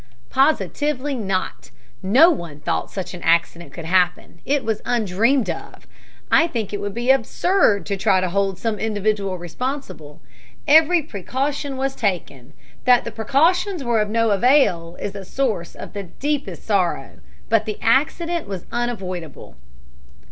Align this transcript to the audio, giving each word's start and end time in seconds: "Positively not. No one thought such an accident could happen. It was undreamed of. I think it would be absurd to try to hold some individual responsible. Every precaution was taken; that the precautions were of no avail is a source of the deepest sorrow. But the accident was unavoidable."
"Positively 0.31 1.13
not. 1.13 1.69
No 2.01 2.31
one 2.31 2.59
thought 2.59 2.89
such 2.89 3.13
an 3.13 3.21
accident 3.21 3.71
could 3.71 3.85
happen. 3.85 4.39
It 4.45 4.65
was 4.65 4.81
undreamed 4.83 5.47
of. 5.47 5.85
I 6.31 6.47
think 6.47 6.73
it 6.73 6.81
would 6.81 6.95
be 6.95 7.11
absurd 7.11 7.85
to 7.85 7.95
try 7.95 8.19
to 8.19 8.29
hold 8.31 8.57
some 8.57 8.79
individual 8.79 9.37
responsible. 9.37 10.19
Every 10.67 11.03
precaution 11.03 11.77
was 11.77 11.95
taken; 11.95 12.53
that 12.85 13.03
the 13.03 13.11
precautions 13.11 13.83
were 13.83 14.01
of 14.01 14.09
no 14.09 14.31
avail 14.31 14.97
is 14.99 15.13
a 15.15 15.23
source 15.23 15.75
of 15.75 15.93
the 15.93 16.01
deepest 16.01 16.65
sorrow. 16.65 17.19
But 17.47 17.65
the 17.65 17.77
accident 17.79 18.47
was 18.47 18.65
unavoidable." 18.71 19.55